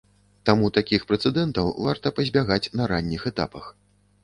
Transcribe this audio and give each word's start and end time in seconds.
Таму 0.49 0.69
такіх 0.77 1.03
прэцэдэнтаў 1.11 1.69
варта 1.89 2.13
пазбягаць 2.21 2.71
на 2.83 2.91
ранніх 2.95 3.31
этапах. 3.35 3.73